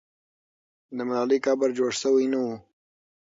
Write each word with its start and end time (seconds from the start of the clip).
د 0.95 0.97
ملالۍ 1.07 1.39
قبر 1.45 1.69
جوړ 1.77 1.91
سوی 2.01 2.25
نه 2.33 2.39
وو. 2.43 2.55